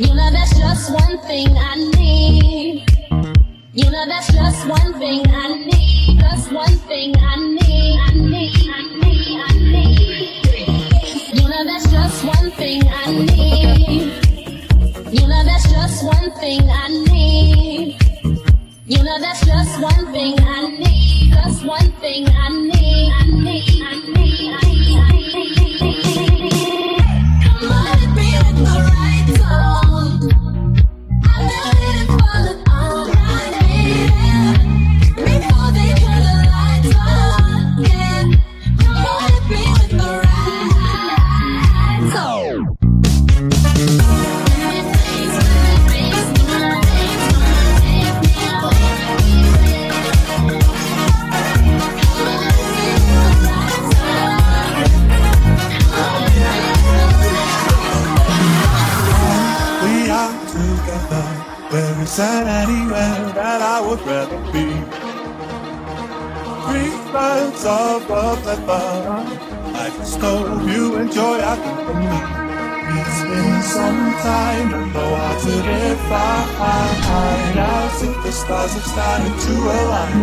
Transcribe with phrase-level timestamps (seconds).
[0.00, 2.88] You know that's just one thing I need.
[3.74, 6.18] You know that's just one thing I need.
[6.18, 8.00] Just one thing I need.
[8.00, 8.54] I need.
[8.66, 9.40] I need.
[9.44, 11.34] I need.
[11.34, 14.08] You know that's just one thing I need.
[15.12, 17.98] You know that's just one thing I need.
[18.86, 21.34] You know that's just one thing I need.
[21.34, 23.12] Just one thing I need.
[23.12, 23.82] I need.
[23.82, 24.54] I need.
[24.54, 24.69] I need.
[60.60, 62.08] look about every
[62.62, 64.66] anywhere that I would rather be.
[66.66, 69.24] Three birds of love that far.
[69.72, 71.56] Life is cold, you enjoy our
[72.00, 72.40] me.
[72.92, 77.00] It's been some time, don't know how to define.
[77.54, 80.20] Now since the stars have started to align,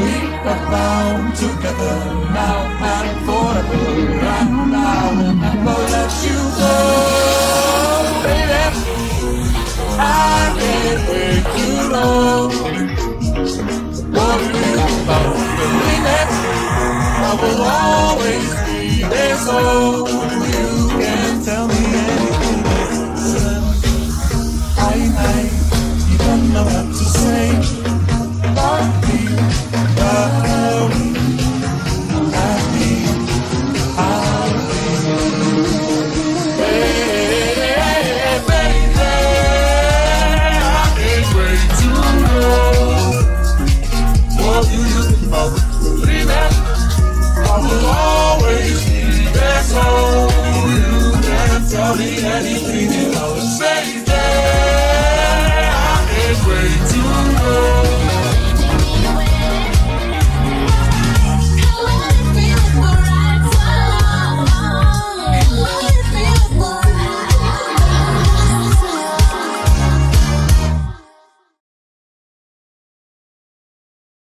[0.00, 0.12] we
[0.50, 1.96] are bound together
[2.38, 2.58] now
[2.94, 3.26] and
[10.90, 11.80] you
[17.22, 21.89] I will always be there so you can tell me.